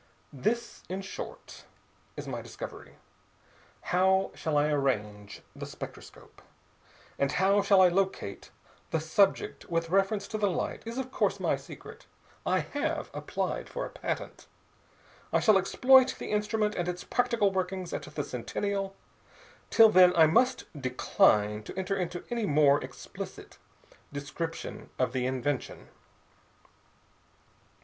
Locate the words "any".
22.31-22.47